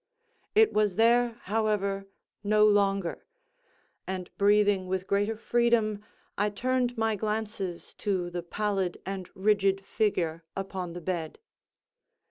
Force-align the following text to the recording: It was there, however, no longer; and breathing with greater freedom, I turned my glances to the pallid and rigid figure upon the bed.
It 0.55 0.73
was 0.73 0.95
there, 0.95 1.37
however, 1.43 2.07
no 2.43 2.65
longer; 2.65 3.27
and 4.07 4.35
breathing 4.35 4.87
with 4.87 5.05
greater 5.05 5.37
freedom, 5.37 6.03
I 6.39 6.49
turned 6.49 6.97
my 6.97 7.15
glances 7.15 7.93
to 7.99 8.31
the 8.31 8.41
pallid 8.41 8.99
and 9.05 9.29
rigid 9.35 9.85
figure 9.85 10.43
upon 10.55 10.93
the 10.93 11.01
bed. 11.01 11.37